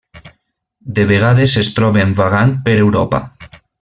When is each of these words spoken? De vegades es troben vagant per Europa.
De 0.99 1.03
vegades 1.11 1.53
es 1.63 1.69
troben 1.81 2.17
vagant 2.23 2.57
per 2.69 2.75
Europa. 2.87 3.21